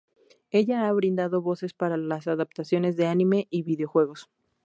[0.49, 4.31] Ella ha brindado voces para las adaptaciones de anime y videojuegos.